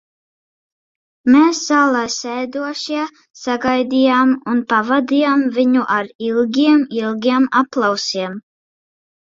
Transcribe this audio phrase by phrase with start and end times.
[1.33, 3.03] Mēs, zālē sēdošie,
[3.43, 8.45] sagaidījām un pavadījām viņu ar ilgiem, ilgiem aplausiem.